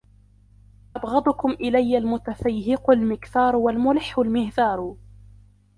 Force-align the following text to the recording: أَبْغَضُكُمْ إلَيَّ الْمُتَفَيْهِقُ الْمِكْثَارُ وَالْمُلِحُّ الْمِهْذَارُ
أَبْغَضُكُمْ 0.95 1.51
إلَيَّ 1.51 1.97
الْمُتَفَيْهِقُ 1.97 2.91
الْمِكْثَارُ 2.91 3.55
وَالْمُلِحُّ 3.55 4.19
الْمِهْذَارُ 4.19 4.95